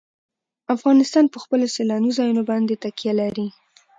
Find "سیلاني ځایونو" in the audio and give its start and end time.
1.75-2.41